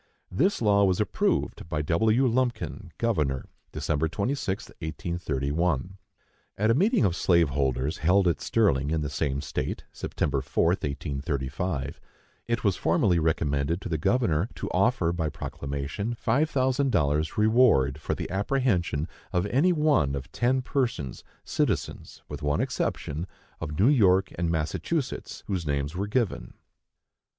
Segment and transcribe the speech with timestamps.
[0.31, 2.25] This law was approved by W.
[2.25, 4.09] Lumpkin, Governor, Dec.
[4.09, 5.97] 26, 1831.
[6.57, 10.65] At a meeting of slave holders held at Sterling, in the same state, September 4,
[10.69, 12.01] 1835,
[12.47, 17.99] it was formally recommended to the governor to offer, by proclamation, five thousand dollars reward
[17.99, 23.27] for the apprehension of any one of ten persons, citizens, with one exception,
[23.59, 26.55] of New York and Massachusetts, whose names were given.